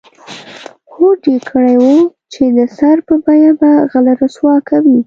هوډ 0.93 1.19
یې 1.31 1.37
کړی 1.49 1.73
و 1.83 1.89
چې 2.33 2.43
د 2.57 2.59
سر 2.77 2.97
په 3.07 3.15
بیه 3.25 3.51
به 3.59 3.71
غله 3.91 4.13
رسوا 4.21 4.55
کوي. 4.69 4.97